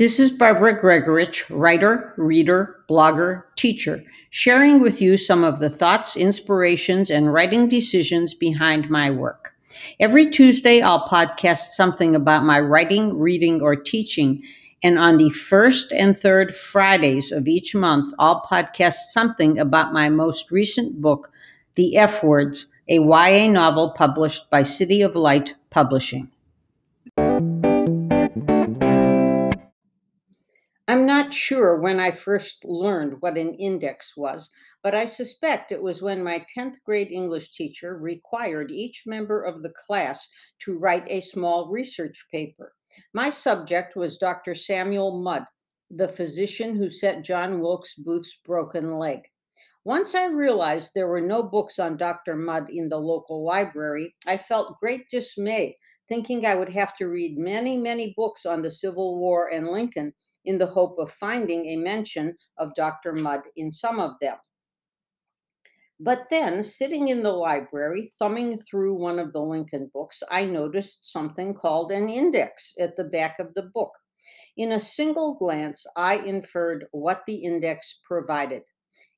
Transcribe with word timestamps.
This 0.00 0.18
is 0.18 0.30
Barbara 0.30 0.80
Gregorich, 0.80 1.44
writer, 1.50 2.14
reader, 2.16 2.82
blogger, 2.88 3.42
teacher, 3.56 4.02
sharing 4.30 4.80
with 4.80 5.02
you 5.02 5.18
some 5.18 5.44
of 5.44 5.58
the 5.58 5.68
thoughts, 5.68 6.16
inspirations, 6.16 7.10
and 7.10 7.30
writing 7.30 7.68
decisions 7.68 8.32
behind 8.32 8.88
my 8.88 9.10
work. 9.10 9.52
Every 10.00 10.24
Tuesday, 10.24 10.80
I'll 10.80 11.06
podcast 11.06 11.74
something 11.74 12.14
about 12.14 12.44
my 12.44 12.58
writing, 12.58 13.18
reading, 13.18 13.60
or 13.60 13.76
teaching. 13.76 14.42
And 14.82 14.98
on 14.98 15.18
the 15.18 15.28
first 15.28 15.92
and 15.92 16.18
third 16.18 16.56
Fridays 16.56 17.30
of 17.30 17.46
each 17.46 17.74
month, 17.74 18.10
I'll 18.18 18.40
podcast 18.40 19.10
something 19.10 19.58
about 19.58 19.92
my 19.92 20.08
most 20.08 20.50
recent 20.50 21.02
book, 21.02 21.30
The 21.74 21.98
F 21.98 22.24
Words, 22.24 22.72
a 22.88 23.00
YA 23.00 23.48
novel 23.48 23.90
published 23.90 24.48
by 24.48 24.62
City 24.62 25.02
of 25.02 25.14
Light 25.14 25.56
Publishing. 25.68 26.30
I'm 30.90 31.06
not 31.06 31.32
sure 31.32 31.80
when 31.80 32.00
I 32.00 32.10
first 32.10 32.64
learned 32.64 33.18
what 33.20 33.38
an 33.38 33.54
index 33.54 34.16
was, 34.16 34.50
but 34.82 34.92
I 34.92 35.04
suspect 35.04 35.70
it 35.70 35.84
was 35.84 36.02
when 36.02 36.24
my 36.24 36.44
10th 36.58 36.82
grade 36.84 37.12
English 37.12 37.50
teacher 37.50 37.96
required 37.96 38.72
each 38.72 39.04
member 39.06 39.40
of 39.40 39.62
the 39.62 39.72
class 39.86 40.26
to 40.64 40.76
write 40.76 41.06
a 41.06 41.20
small 41.20 41.68
research 41.68 42.26
paper. 42.32 42.74
My 43.14 43.30
subject 43.30 43.94
was 43.94 44.18
Dr. 44.18 44.52
Samuel 44.52 45.22
Mudd, 45.22 45.44
the 45.92 46.08
physician 46.08 46.76
who 46.76 46.88
set 46.88 47.22
John 47.22 47.60
Wilkes 47.60 47.94
Booth's 47.94 48.40
broken 48.44 48.98
leg. 48.98 49.20
Once 49.84 50.16
I 50.16 50.24
realized 50.24 50.90
there 50.92 51.06
were 51.06 51.20
no 51.20 51.44
books 51.44 51.78
on 51.78 51.98
Dr. 51.98 52.34
Mudd 52.34 52.68
in 52.68 52.88
the 52.88 52.98
local 52.98 53.44
library, 53.44 54.16
I 54.26 54.38
felt 54.38 54.80
great 54.80 55.08
dismay, 55.08 55.78
thinking 56.08 56.44
I 56.44 56.56
would 56.56 56.70
have 56.70 56.96
to 56.96 57.06
read 57.06 57.38
many, 57.38 57.76
many 57.76 58.12
books 58.16 58.44
on 58.44 58.62
the 58.62 58.72
Civil 58.72 59.20
War 59.20 59.46
and 59.52 59.68
Lincoln 59.68 60.14
in 60.44 60.58
the 60.58 60.66
hope 60.66 60.98
of 60.98 61.10
finding 61.10 61.66
a 61.66 61.76
mention 61.76 62.36
of 62.58 62.74
Dr. 62.74 63.12
Mudd 63.12 63.42
in 63.56 63.72
some 63.72 64.00
of 64.00 64.12
them. 64.20 64.36
But 66.02 66.30
then, 66.30 66.62
sitting 66.62 67.08
in 67.08 67.22
the 67.22 67.32
library, 67.32 68.08
thumbing 68.18 68.56
through 68.56 68.94
one 68.94 69.18
of 69.18 69.32
the 69.32 69.42
Lincoln 69.42 69.90
books, 69.92 70.22
I 70.30 70.46
noticed 70.46 71.04
something 71.04 71.52
called 71.52 71.92
an 71.92 72.08
index 72.08 72.74
at 72.80 72.96
the 72.96 73.04
back 73.04 73.38
of 73.38 73.52
the 73.52 73.62
book. 73.62 73.92
In 74.56 74.72
a 74.72 74.80
single 74.80 75.36
glance, 75.36 75.84
I 75.96 76.16
inferred 76.16 76.86
what 76.92 77.24
the 77.26 77.44
index 77.44 78.00
provided 78.04 78.62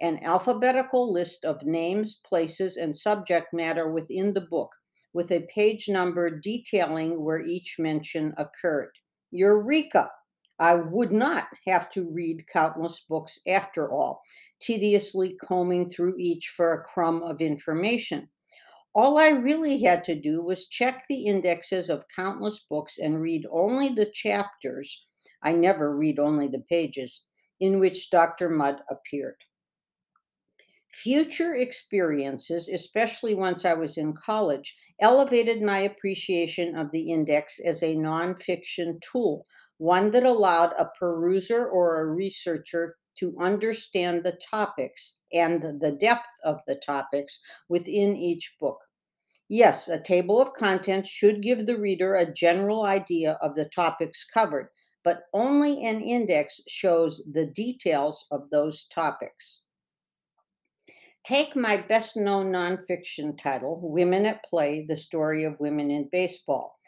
an 0.00 0.22
alphabetical 0.22 1.12
list 1.12 1.44
of 1.44 1.64
names, 1.64 2.20
places, 2.24 2.76
and 2.76 2.96
subject 2.96 3.52
matter 3.52 3.90
within 3.90 4.32
the 4.32 4.40
book, 4.40 4.70
with 5.12 5.32
a 5.32 5.48
page 5.52 5.88
number 5.88 6.30
detailing 6.30 7.24
where 7.24 7.40
each 7.40 7.76
mention 7.80 8.32
occurred. 8.38 8.92
Eureka! 9.32 10.10
I 10.60 10.74
would 10.74 11.12
not 11.12 11.48
have 11.66 11.88
to 11.90 12.08
read 12.10 12.48
countless 12.48 13.00
books 13.00 13.38
after 13.46 13.92
all, 13.92 14.22
tediously 14.60 15.34
combing 15.34 15.88
through 15.88 16.16
each 16.18 16.48
for 16.48 16.72
a 16.72 16.82
crumb 16.82 17.22
of 17.22 17.40
information. 17.40 18.28
All 18.94 19.18
I 19.18 19.28
really 19.28 19.80
had 19.82 20.02
to 20.04 20.16
do 20.16 20.42
was 20.42 20.66
check 20.66 21.04
the 21.08 21.26
indexes 21.26 21.88
of 21.88 22.08
countless 22.08 22.58
books 22.58 22.98
and 22.98 23.20
read 23.20 23.46
only 23.50 23.88
the 23.90 24.06
chapters, 24.06 25.04
I 25.42 25.52
never 25.52 25.96
read 25.96 26.18
only 26.18 26.48
the 26.48 26.64
pages, 26.68 27.22
in 27.60 27.78
which 27.78 28.10
Dr. 28.10 28.50
Mudd 28.50 28.82
appeared. 28.90 29.44
Future 30.90 31.54
experiences, 31.54 32.68
especially 32.68 33.34
once 33.34 33.64
I 33.64 33.74
was 33.74 33.96
in 33.96 34.14
college, 34.14 34.76
elevated 34.98 35.62
my 35.62 35.78
appreciation 35.78 36.74
of 36.74 36.90
the 36.90 37.12
index 37.12 37.60
as 37.60 37.82
a 37.84 37.94
nonfiction 37.94 39.00
tool 39.00 39.46
one 39.78 40.10
that 40.10 40.24
allowed 40.24 40.72
a 40.78 40.90
peruser 41.00 41.64
or 41.64 42.00
a 42.00 42.06
researcher 42.06 42.96
to 43.16 43.36
understand 43.40 44.22
the 44.22 44.38
topics 44.50 45.16
and 45.32 45.80
the 45.80 45.92
depth 45.92 46.28
of 46.44 46.60
the 46.66 46.76
topics 46.76 47.40
within 47.68 48.16
each 48.16 48.54
book. 48.60 48.78
Yes, 49.48 49.88
a 49.88 50.00
table 50.00 50.42
of 50.42 50.52
contents 50.52 51.08
should 51.08 51.42
give 51.42 51.64
the 51.64 51.78
reader 51.78 52.14
a 52.14 52.32
general 52.32 52.84
idea 52.84 53.38
of 53.40 53.54
the 53.54 53.64
topics 53.64 54.24
covered, 54.24 54.68
but 55.02 55.22
only 55.32 55.82
an 55.84 56.02
index 56.02 56.60
shows 56.68 57.22
the 57.32 57.46
details 57.46 58.26
of 58.30 58.50
those 58.50 58.84
topics. 58.84 59.62
Take 61.24 61.56
my 61.56 61.76
best 61.76 62.16
known 62.16 62.52
nonfiction 62.52 63.36
title, 63.36 63.80
Women 63.82 64.26
at 64.26 64.44
Play 64.44 64.84
The 64.86 64.96
Story 64.96 65.44
of 65.44 65.58
Women 65.60 65.90
in 65.90 66.08
Baseball. 66.10 66.78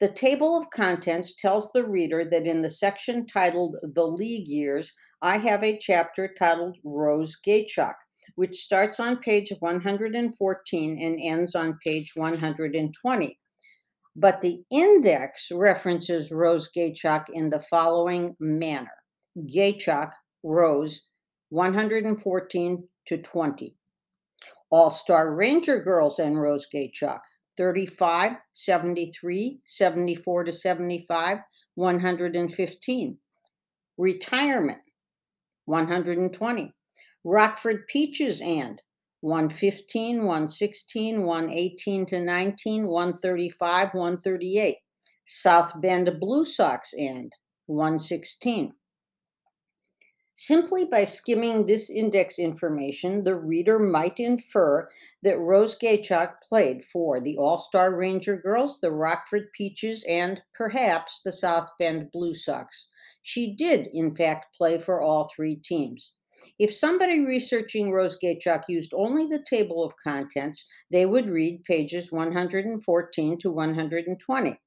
The 0.00 0.08
table 0.08 0.56
of 0.56 0.70
contents 0.70 1.34
tells 1.34 1.72
the 1.72 1.84
reader 1.84 2.24
that 2.24 2.46
in 2.46 2.62
the 2.62 2.70
section 2.70 3.26
titled 3.26 3.76
The 3.82 4.06
League 4.06 4.48
Years, 4.48 4.94
I 5.20 5.36
have 5.36 5.62
a 5.62 5.76
chapter 5.76 6.32
titled 6.38 6.78
Rose 6.82 7.36
Gacioch, 7.46 7.96
which 8.34 8.54
starts 8.54 8.98
on 8.98 9.18
page 9.18 9.52
114 9.58 11.02
and 11.02 11.20
ends 11.20 11.54
on 11.54 11.78
page 11.84 12.12
120. 12.14 13.38
But 14.16 14.40
the 14.40 14.64
index 14.70 15.50
references 15.52 16.32
Rose 16.32 16.70
Gacioch 16.74 17.28
in 17.28 17.50
the 17.50 17.60
following 17.60 18.34
manner 18.40 18.96
Gacioch, 19.54 20.12
Rose, 20.42 21.10
114 21.50 22.88
to 23.04 23.18
20. 23.18 23.76
All 24.70 24.88
Star 24.88 25.34
Ranger 25.34 25.78
Girls 25.78 26.18
and 26.18 26.40
Rose 26.40 26.66
Gacioch, 26.72 27.20
35, 27.56 28.32
73, 28.52 29.60
74 29.64 30.44
to 30.44 30.52
75, 30.52 31.38
115. 31.74 33.18
Retirement, 33.98 34.80
120. 35.66 36.72
Rockford 37.24 37.86
Peaches 37.86 38.40
and 38.40 38.80
115, 39.20 40.24
116, 40.24 41.22
118 41.22 42.06
to 42.06 42.20
19, 42.20 42.86
135, 42.86 43.88
138. 43.92 44.76
South 45.24 45.72
Bend 45.80 46.10
Blue 46.18 46.44
Sox 46.44 46.94
and 46.94 47.32
116. 47.66 48.72
Simply 50.42 50.86
by 50.86 51.04
skimming 51.04 51.66
this 51.66 51.90
index 51.90 52.38
information, 52.38 53.24
the 53.24 53.34
reader 53.34 53.78
might 53.78 54.18
infer 54.18 54.88
that 55.20 55.38
Rose 55.38 55.76
Gacioch 55.76 56.40
played 56.40 56.82
for 56.82 57.20
the 57.20 57.36
All 57.36 57.58
Star 57.58 57.94
Ranger 57.94 58.38
Girls, 58.38 58.80
the 58.80 58.90
Rockford 58.90 59.52
Peaches, 59.52 60.02
and 60.08 60.40
perhaps 60.54 61.20
the 61.20 61.30
South 61.30 61.68
Bend 61.78 62.10
Blue 62.10 62.32
Sox. 62.32 62.88
She 63.20 63.54
did, 63.54 63.88
in 63.92 64.14
fact, 64.14 64.56
play 64.56 64.78
for 64.78 65.02
all 65.02 65.28
three 65.28 65.56
teams. 65.56 66.14
If 66.58 66.72
somebody 66.72 67.20
researching 67.20 67.92
Rose 67.92 68.16
Gacioch 68.16 68.64
used 68.66 68.94
only 68.94 69.26
the 69.26 69.44
table 69.46 69.84
of 69.84 69.92
contents, 70.02 70.64
they 70.90 71.04
would 71.04 71.28
read 71.28 71.64
pages 71.64 72.10
114 72.10 73.38
to 73.40 73.52
120 73.52 74.58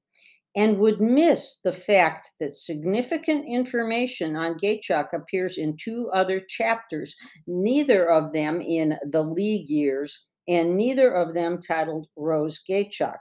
and 0.56 0.78
would 0.78 1.00
miss 1.00 1.60
the 1.64 1.72
fact 1.72 2.30
that 2.38 2.54
significant 2.54 3.44
information 3.48 4.36
on 4.36 4.56
Gacioch 4.56 5.12
appears 5.12 5.58
in 5.58 5.76
two 5.76 6.08
other 6.12 6.40
chapters, 6.40 7.16
neither 7.46 8.08
of 8.08 8.32
them 8.32 8.60
in 8.60 8.96
the 9.10 9.22
League 9.22 9.68
years, 9.68 10.20
and 10.46 10.76
neither 10.76 11.10
of 11.10 11.34
them 11.34 11.58
titled 11.58 12.06
Rose 12.16 12.60
Gacioch. 12.68 13.20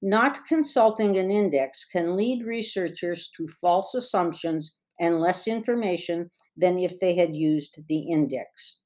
Not 0.00 0.46
consulting 0.46 1.16
an 1.18 1.30
index 1.30 1.84
can 1.84 2.16
lead 2.16 2.44
researchers 2.44 3.30
to 3.36 3.46
false 3.60 3.94
assumptions 3.94 4.78
and 5.00 5.20
less 5.20 5.48
information 5.48 6.30
than 6.56 6.78
if 6.78 7.00
they 7.00 7.14
had 7.14 7.34
used 7.34 7.78
the 7.88 8.00
index. 8.10 8.80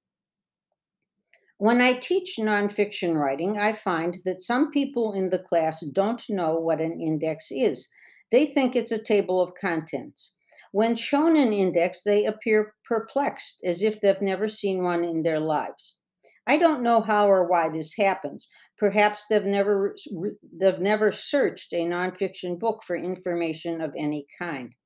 When 1.61 1.81
I 1.81 1.95
teach 1.95 2.37
nonfiction 2.39 3.17
writing, 3.17 3.59
I 3.59 3.73
find 3.73 4.21
that 4.25 4.41
some 4.41 4.71
people 4.71 5.13
in 5.13 5.31
the 5.31 5.41
class 5.41 5.81
don't 5.81 6.23
know 6.31 6.55
what 6.55 6.81
an 6.81 7.01
index 7.01 7.51
is. 7.51 7.89
They 8.31 8.47
think 8.47 8.77
it's 8.77 8.93
a 8.93 9.03
table 9.03 9.41
of 9.41 9.57
contents. 9.60 10.37
When 10.71 10.95
shown 10.95 11.37
an 11.37 11.53
index, 11.53 12.05
they 12.05 12.25
appear 12.25 12.77
perplexed, 12.84 13.60
as 13.65 13.83
if 13.83 14.01
they've 14.01 14.22
never 14.22 14.47
seen 14.47 14.84
one 14.84 15.03
in 15.03 15.25
their 15.25 15.41
lives. 15.41 15.97
I 16.47 16.59
don't 16.59 16.81
know 16.81 17.01
how 17.01 17.28
or 17.28 17.45
why 17.45 17.69
this 17.71 17.95
happens. 17.95 18.47
Perhaps 18.77 19.27
they've 19.27 19.45
never 19.45 19.97
they've 20.53 20.78
never 20.78 21.11
searched 21.11 21.72
a 21.72 21.84
nonfiction 21.84 22.57
book 22.57 22.84
for 22.84 22.95
information 22.95 23.81
of 23.81 23.93
any 23.97 24.28
kind. 24.39 24.77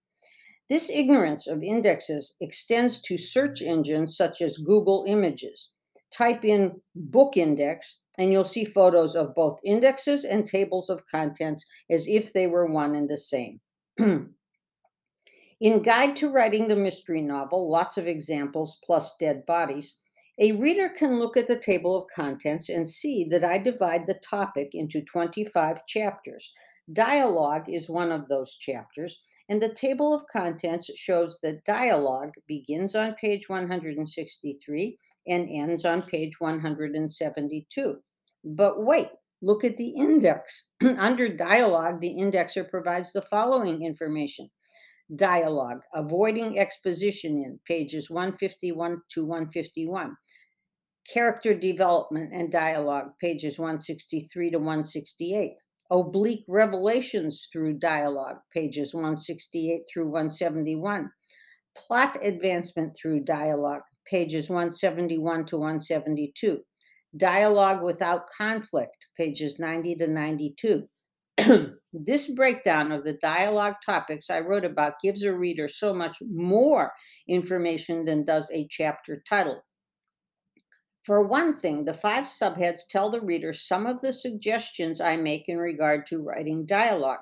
This 0.70 0.88
ignorance 0.88 1.46
of 1.46 1.62
indexes 1.62 2.34
extends 2.40 2.98
to 3.02 3.18
search 3.18 3.60
engines 3.60 4.16
such 4.16 4.40
as 4.40 4.56
Google 4.56 5.04
Images 5.06 5.68
type 6.16 6.44
in 6.44 6.80
book 6.94 7.36
index, 7.36 8.04
and 8.18 8.32
you'll 8.32 8.44
see 8.44 8.64
photos 8.64 9.14
of 9.14 9.34
both 9.34 9.60
indexes 9.64 10.24
and 10.24 10.46
tables 10.46 10.88
of 10.88 11.06
contents 11.06 11.66
as 11.90 12.06
if 12.08 12.32
they 12.32 12.46
were 12.46 12.66
one 12.66 12.94
and 12.94 13.08
the 13.08 13.16
same. 13.16 13.60
in 13.98 15.82
Guide 15.82 16.16
to 16.16 16.30
Writing 16.30 16.68
the 16.68 16.76
Mystery 16.76 17.22
Novel, 17.22 17.70
lots 17.70 17.96
of 17.96 18.06
examples 18.06 18.78
plus 18.84 19.16
dead 19.18 19.46
bodies, 19.46 19.98
a 20.38 20.52
reader 20.52 20.88
can 20.88 21.18
look 21.18 21.36
at 21.36 21.46
the 21.46 21.58
table 21.58 21.96
of 21.96 22.08
contents 22.14 22.68
and 22.68 22.88
see 22.88 23.26
that 23.30 23.44
I 23.44 23.58
divide 23.58 24.06
the 24.06 24.18
topic 24.28 24.70
into 24.72 25.02
25 25.02 25.86
chapters. 25.86 26.52
Dialogue 26.92 27.68
is 27.68 27.88
one 27.88 28.10
of 28.10 28.26
those 28.26 28.56
chapters, 28.56 29.20
and 29.48 29.62
the 29.62 29.72
table 29.72 30.12
of 30.12 30.26
contents 30.26 30.90
shows 30.98 31.38
that 31.40 31.64
dialogue 31.64 32.32
begins 32.48 32.96
on 32.96 33.14
page 33.14 33.48
163 33.48 34.98
and 35.28 35.48
ends 35.48 35.84
on 35.84 36.02
page 36.02 36.40
172. 36.40 38.02
But 38.44 38.82
wait, 38.84 39.10
look 39.40 39.62
at 39.62 39.76
the 39.76 39.90
index. 39.90 40.70
Under 40.82 41.28
dialogue, 41.28 42.00
the 42.00 42.16
indexer 42.16 42.68
provides 42.68 43.12
the 43.12 43.22
following 43.22 43.84
information 43.84 44.50
dialogue, 45.14 45.82
avoiding 45.94 46.58
exposition 46.58 47.44
in 47.44 47.60
pages 47.64 48.10
151 48.10 49.00
to 49.10 49.24
151. 49.24 50.16
Character 51.12 51.54
development 51.54 52.32
and 52.32 52.50
dialogue, 52.50 53.12
pages 53.20 53.56
163 53.56 54.50
to 54.50 54.58
168 54.58 55.52
oblique 55.92 56.44
revelations 56.48 57.48
through 57.52 57.74
dialogue, 57.74 58.38
pages 58.52 58.94
168 58.94 59.82
through 59.92 60.06
171, 60.06 61.10
plot 61.76 62.16
advancement 62.22 62.96
through 62.96 63.20
dialogue, 63.20 63.82
pages 64.10 64.48
171 64.48 65.44
to 65.44 65.58
172, 65.58 66.60
dialogue 67.18 67.82
without 67.82 68.22
conflict, 68.36 68.96
pages 69.18 69.58
90 69.58 69.96
to 69.96 70.08
92. 70.08 70.88
this 71.92 72.26
breakdown 72.34 72.90
of 72.90 73.04
the 73.04 73.18
dialogue 73.20 73.74
topics 73.84 74.30
I 74.30 74.40
wrote 74.40 74.64
about 74.64 75.00
gives 75.02 75.22
a 75.22 75.32
reader 75.34 75.68
so 75.68 75.92
much 75.92 76.16
more 76.30 76.90
information 77.28 78.06
than 78.06 78.24
does 78.24 78.50
a 78.50 78.66
chapter 78.70 79.22
title. 79.28 79.62
For 81.02 81.20
one 81.20 81.52
thing, 81.52 81.84
the 81.84 81.94
five 81.94 82.24
subheads 82.24 82.86
tell 82.88 83.10
the 83.10 83.20
reader 83.20 83.52
some 83.52 83.86
of 83.86 84.00
the 84.00 84.12
suggestions 84.12 85.00
I 85.00 85.16
make 85.16 85.48
in 85.48 85.58
regard 85.58 86.06
to 86.06 86.22
writing 86.22 86.64
dialogue. 86.64 87.18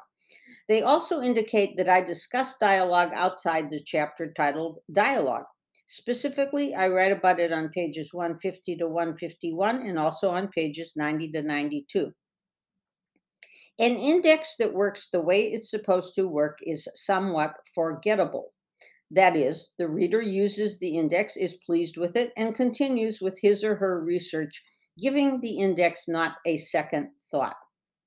They 0.68 0.82
also 0.82 1.22
indicate 1.22 1.76
that 1.78 1.88
I 1.88 2.02
discuss 2.02 2.58
dialogue 2.58 3.10
outside 3.14 3.70
the 3.70 3.80
chapter 3.80 4.32
titled 4.32 4.78
Dialogue. 4.92 5.46
Specifically, 5.86 6.74
I 6.74 6.88
write 6.88 7.10
about 7.10 7.40
it 7.40 7.52
on 7.52 7.70
pages 7.70 8.14
150 8.14 8.76
to 8.76 8.86
151 8.86 9.86
and 9.86 9.98
also 9.98 10.30
on 10.30 10.48
pages 10.48 10.92
90 10.94 11.32
to 11.32 11.42
92. 11.42 12.12
An 13.80 13.96
index 13.96 14.56
that 14.58 14.74
works 14.74 15.08
the 15.08 15.22
way 15.22 15.44
it's 15.44 15.70
supposed 15.70 16.14
to 16.16 16.28
work 16.28 16.58
is 16.62 16.86
somewhat 16.94 17.54
forgettable. 17.74 18.52
That 19.10 19.36
is, 19.36 19.72
the 19.76 19.88
reader 19.88 20.22
uses 20.22 20.78
the 20.78 20.96
index, 20.96 21.36
is 21.36 21.54
pleased 21.54 21.96
with 21.96 22.14
it, 22.14 22.32
and 22.36 22.54
continues 22.54 23.20
with 23.20 23.38
his 23.40 23.64
or 23.64 23.74
her 23.76 24.00
research, 24.00 24.64
giving 24.98 25.40
the 25.40 25.58
index 25.58 26.06
not 26.06 26.36
a 26.46 26.58
second 26.58 27.10
thought 27.30 27.56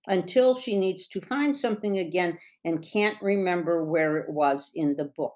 until 0.08 0.56
she 0.56 0.78
needs 0.78 1.08
to 1.08 1.22
find 1.22 1.56
something 1.56 1.98
again 1.98 2.38
and 2.66 2.86
can't 2.86 3.22
remember 3.22 3.84
where 3.84 4.18
it 4.18 4.30
was 4.30 4.72
in 4.76 4.96
the 4.96 5.06
book. 5.06 5.36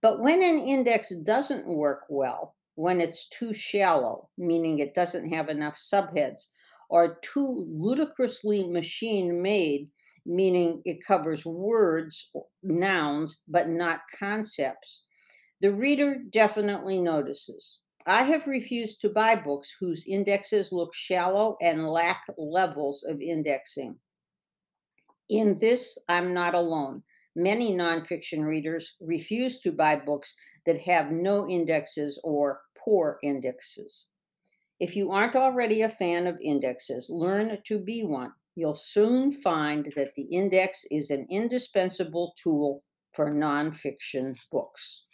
But 0.00 0.20
when 0.20 0.42
an 0.42 0.58
index 0.58 1.10
doesn't 1.10 1.66
work 1.66 2.04
well, 2.08 2.56
when 2.74 3.00
it's 3.00 3.28
too 3.28 3.52
shallow, 3.52 4.30
meaning 4.36 4.78
it 4.78 4.94
doesn't 4.94 5.28
have 5.28 5.48
enough 5.48 5.76
subheads, 5.76 6.46
or 6.88 7.18
too 7.22 7.64
ludicrously 7.68 8.66
machine 8.66 9.40
made, 9.42 9.90
meaning 10.24 10.82
it 10.84 11.04
covers 11.04 11.44
words, 11.44 12.30
nouns, 12.62 13.42
but 13.48 13.68
not 13.68 14.00
concepts, 14.18 15.02
the 15.60 15.72
reader 15.72 16.16
definitely 16.30 16.98
notices. 16.98 17.78
I 18.06 18.24
have 18.24 18.46
refused 18.48 19.00
to 19.02 19.08
buy 19.08 19.36
books 19.36 19.74
whose 19.78 20.06
indexes 20.06 20.72
look 20.72 20.92
shallow 20.94 21.56
and 21.62 21.88
lack 21.88 22.24
levels 22.36 23.04
of 23.04 23.20
indexing. 23.20 24.00
In 25.28 25.56
this, 25.60 25.96
I'm 26.08 26.34
not 26.34 26.54
alone. 26.54 27.04
Many 27.36 27.72
nonfiction 27.72 28.44
readers 28.44 28.96
refuse 29.00 29.60
to 29.60 29.72
buy 29.72 29.96
books 29.96 30.34
that 30.66 30.80
have 30.82 31.12
no 31.12 31.48
indexes 31.48 32.20
or 32.24 32.60
poor 32.76 33.18
indexes. 33.22 34.08
If 34.80 34.96
you 34.96 35.12
aren't 35.12 35.36
already 35.36 35.82
a 35.82 35.88
fan 35.88 36.26
of 36.26 36.40
indexes, 36.42 37.08
learn 37.08 37.62
to 37.64 37.78
be 37.78 38.02
one 38.02 38.32
you'll 38.54 38.74
soon 38.74 39.32
find 39.32 39.92
that 39.96 40.14
the 40.14 40.24
index 40.24 40.84
is 40.90 41.10
an 41.10 41.26
indispensable 41.30 42.34
tool 42.42 42.82
for 43.14 43.30
nonfiction 43.30 44.36
books. 44.50 45.04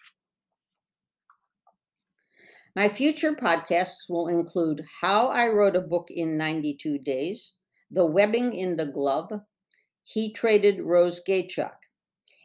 My 2.76 2.88
future 2.88 3.32
podcasts 3.32 4.08
will 4.08 4.28
include 4.28 4.84
How 5.00 5.28
I 5.28 5.48
Wrote 5.48 5.74
a 5.74 5.80
Book 5.80 6.08
in 6.10 6.36
92 6.36 6.98
Days, 6.98 7.54
The 7.90 8.06
Webbing 8.06 8.54
in 8.54 8.76
the 8.76 8.86
Glove, 8.86 9.32
He 10.04 10.32
Traded 10.32 10.80
Rose 10.80 11.20
Gacioch. 11.20 11.78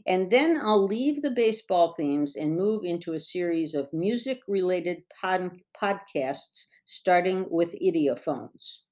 And 0.07 0.31
then 0.31 0.60
I'll 0.62 0.86
leave 0.86 1.22
the 1.22 1.31
baseball 1.31 1.94
themes 1.94 2.36
and 2.36 2.57
move 2.57 2.84
into 2.84 3.13
a 3.13 3.19
series 3.19 3.74
of 3.74 3.94
music 3.94 4.42
related 4.48 5.04
pod- 5.22 5.62
podcasts, 5.80 6.66
starting 6.86 7.46
with 7.50 7.75
Idiophones. 7.75 8.84